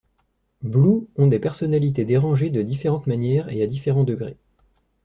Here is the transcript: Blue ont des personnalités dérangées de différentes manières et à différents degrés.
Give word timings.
Blue 0.63 1.05
ont 1.15 1.27
des 1.27 1.37
personnalités 1.37 2.05
dérangées 2.05 2.49
de 2.49 2.63
différentes 2.63 3.05
manières 3.05 3.49
et 3.49 3.61
à 3.61 3.67
différents 3.67 4.03
degrés. 4.03 4.37